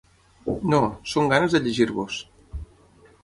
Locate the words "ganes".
1.35-1.53